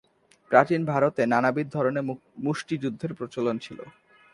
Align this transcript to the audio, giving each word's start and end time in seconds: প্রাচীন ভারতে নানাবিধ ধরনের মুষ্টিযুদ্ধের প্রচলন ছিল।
প্রাচীন 0.51 0.81
ভারতে 0.85 1.21
নানাবিধ 1.25 1.67
ধরনের 1.73 2.03
মুষ্টিযুদ্ধের 2.37 3.11
প্রচলন 3.13 3.55
ছিল। 3.57 3.79